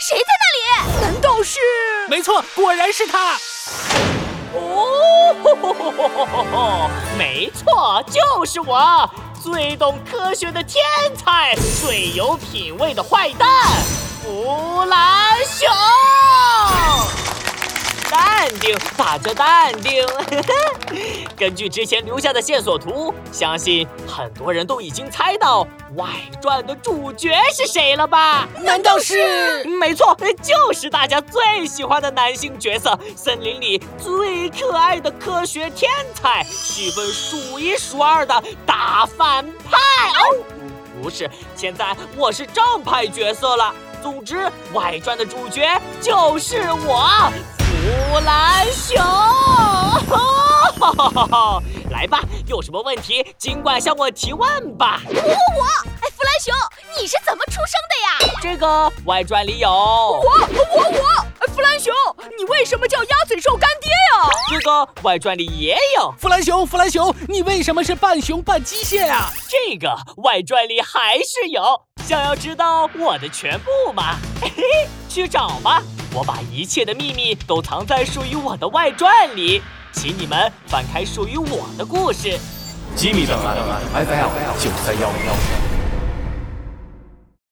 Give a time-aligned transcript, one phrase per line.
[0.00, 1.02] 谁在那里？
[1.02, 1.58] 难道是？
[2.08, 3.36] 没错，果然是他。
[4.54, 5.36] 哦，
[7.18, 9.08] 没错，就是我，
[9.42, 10.82] 最懂科学的天
[11.14, 13.46] 才，最有品味的坏蛋，
[14.22, 15.68] 弗兰熊。
[18.10, 20.02] 淡定，大家淡定。
[21.40, 26.06] 根据之前留下的线索图，相信很多人都已经猜到外
[26.42, 28.46] 传的主角是谁了吧？
[28.62, 29.64] 难道是？
[29.64, 39.78] 没错，就是大家最喜欢的男性角色，森林里最可爱的科学天才，戏份数一数二的大反派。
[39.78, 40.44] 哦，
[41.02, 41.26] 不是，
[41.56, 43.74] 现在我是正派角色了。
[44.02, 47.32] 总之，外传的主角就是我。
[47.82, 48.69] 弗兰
[51.08, 55.00] 熊， 来吧，有什么问题尽管向我提问吧。
[55.06, 55.64] 我我，
[56.02, 56.54] 哎，弗兰熊，
[56.98, 58.38] 你是怎么出生的呀？
[58.42, 59.70] 这个外传里有。
[59.70, 61.94] 我我我，弗兰熊，
[62.36, 64.28] 你为什么叫鸭嘴兽干爹呀？
[64.50, 66.12] 这个外传里也有。
[66.18, 69.30] 弗兰熊，弗兰熊，你为什么是半熊半机械啊？
[69.48, 71.62] 这个外传里还是有。
[72.04, 74.16] 想要知道我的全部吗？
[74.40, 74.62] 嘿嘿，
[75.08, 75.82] 去找吧。
[76.12, 79.62] 我把一切的秘密都藏在属于我的外传里，
[79.92, 82.38] 请你们翻开属于我的故事。
[82.94, 83.56] 吉米档案
[83.92, 85.69] ，FM 九三幺幺。